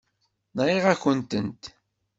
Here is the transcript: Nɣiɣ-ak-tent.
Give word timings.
Nɣiɣ-ak-tent. 0.55 1.63